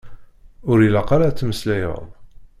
Ur 0.71 0.77
ilaq 0.85 1.09
ara 1.15 1.25
ad 1.27 1.35
temmeslayeḍ. 1.37 2.03